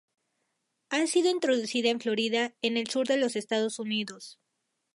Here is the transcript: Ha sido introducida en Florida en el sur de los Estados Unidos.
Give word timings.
Ha 0.89 1.05
sido 1.05 1.29
introducida 1.29 1.89
en 1.91 1.99
Florida 2.01 2.55
en 2.63 2.75
el 2.77 2.87
sur 2.89 3.05
de 3.07 3.17
los 3.17 3.35
Estados 3.35 3.77
Unidos. 3.77 4.39